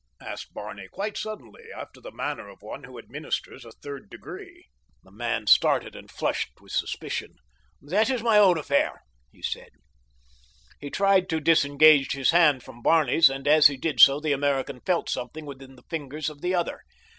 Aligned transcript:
asked 0.21 0.51
Barney 0.51 0.87
quite 0.91 1.15
suddenly, 1.15 1.65
after 1.77 2.01
the 2.01 2.11
manner 2.11 2.49
of 2.49 2.63
one 2.63 2.85
who 2.85 2.97
administers 2.97 3.63
a 3.63 3.71
third 3.71 4.09
degree. 4.09 4.65
The 5.03 5.11
man 5.11 5.45
started 5.45 5.95
and 5.95 6.09
flushed 6.09 6.59
with 6.59 6.71
suspicion. 6.71 7.35
"That 7.83 8.09
is 8.09 8.23
my 8.23 8.39
own 8.39 8.57
affair," 8.57 9.03
he 9.31 9.43
said. 9.43 9.69
He 10.79 10.89
tried 10.89 11.29
to 11.29 11.39
disengage 11.39 12.13
his 12.13 12.31
hand 12.31 12.63
from 12.63 12.81
Barney's, 12.81 13.29
and 13.29 13.47
as 13.47 13.67
he 13.67 13.77
did 13.77 13.99
so 13.99 14.19
the 14.19 14.33
American 14.33 14.81
felt 14.81 15.07
something 15.07 15.45
within 15.45 15.75
the 15.75 15.83
fingers 15.87 16.31
of 16.31 16.41
the 16.41 16.55
other. 16.55 16.81